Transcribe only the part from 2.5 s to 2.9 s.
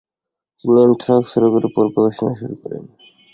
করেন।